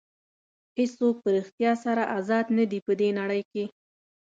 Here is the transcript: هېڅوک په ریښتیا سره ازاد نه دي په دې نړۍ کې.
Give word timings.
هېڅوک 0.77 1.15
په 1.23 1.29
ریښتیا 1.37 1.71
سره 1.83 2.03
ازاد 2.17 2.45
نه 2.57 2.65
دي 2.71 2.79
په 2.85 2.93
دې 2.99 3.09
نړۍ 3.19 3.41
کې. 3.51 3.63